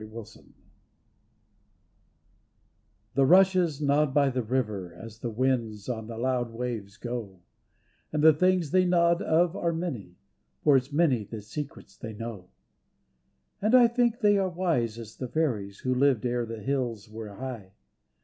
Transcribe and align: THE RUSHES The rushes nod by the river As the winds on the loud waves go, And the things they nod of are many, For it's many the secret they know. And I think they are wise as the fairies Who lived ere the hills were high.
THE 0.01 0.07
RUSHES 0.07 0.43
The 3.13 3.25
rushes 3.27 3.81
nod 3.83 4.15
by 4.15 4.31
the 4.31 4.41
river 4.41 4.91
As 4.95 5.19
the 5.19 5.29
winds 5.29 5.87
on 5.87 6.07
the 6.07 6.17
loud 6.17 6.49
waves 6.49 6.97
go, 6.97 7.41
And 8.11 8.23
the 8.23 8.33
things 8.33 8.71
they 8.71 8.83
nod 8.83 9.21
of 9.21 9.55
are 9.55 9.71
many, 9.71 10.17
For 10.63 10.75
it's 10.75 10.91
many 10.91 11.23
the 11.23 11.39
secret 11.39 11.95
they 12.01 12.13
know. 12.13 12.49
And 13.61 13.75
I 13.75 13.87
think 13.87 14.21
they 14.21 14.39
are 14.39 14.49
wise 14.49 14.97
as 14.97 15.17
the 15.17 15.27
fairies 15.27 15.81
Who 15.81 15.93
lived 15.93 16.25
ere 16.25 16.47
the 16.47 16.61
hills 16.63 17.07
were 17.07 17.35
high. 17.35 17.73